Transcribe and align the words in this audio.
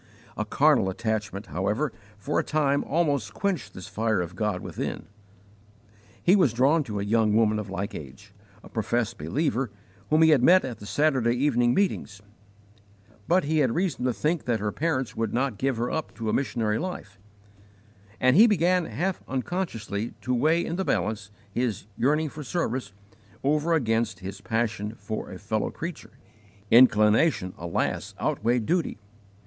A 0.35 0.45
carnal 0.45 0.89
attachment, 0.89 1.45
however, 1.45 1.93
for 2.17 2.39
a 2.39 2.43
time 2.43 2.83
almost 2.85 3.35
quenched 3.35 3.75
this 3.75 3.85
fire 3.87 4.19
of 4.19 4.35
God 4.35 4.61
within. 4.61 5.05
He 6.23 6.35
was 6.35 6.53
drawn 6.53 6.83
to 6.85 6.99
a 6.99 7.03
young 7.03 7.35
woman 7.35 7.59
of 7.59 7.69
like 7.69 7.93
age, 7.93 8.33
a 8.63 8.67
professed 8.69 9.19
believer, 9.19 9.69
whom 10.09 10.23
he 10.23 10.31
had 10.31 10.41
met 10.41 10.65
at 10.65 10.79
the 10.79 10.87
Saturday 10.87 11.35
evening 11.35 11.75
meetings; 11.75 12.19
but 13.27 13.43
he 13.43 13.59
had 13.59 13.75
reason 13.75 14.03
to 14.05 14.11
think 14.11 14.45
that 14.45 14.59
her 14.59 14.71
parents 14.71 15.15
would 15.15 15.35
not 15.35 15.59
give 15.59 15.77
her 15.77 15.91
up 15.91 16.15
to 16.15 16.29
a 16.29 16.33
missionary 16.33 16.79
life, 16.79 17.19
and 18.19 18.35
he 18.35 18.47
began, 18.47 18.85
half 18.85 19.21
unconsciously, 19.27 20.15
to 20.21 20.33
weigh 20.33 20.65
in 20.65 20.77
the 20.77 20.83
balance 20.83 21.29
his 21.51 21.85
yearning 21.95 22.27
for 22.27 22.43
service 22.43 22.91
over 23.43 23.73
against 23.75 24.21
his 24.21 24.41
passion 24.41 24.95
for 24.95 25.29
a 25.29 25.37
fellow 25.37 25.69
creature. 25.69 26.13
Inclination, 26.71 27.53
alas, 27.59 28.15
outweighed 28.19 28.65
duty. 28.65 28.97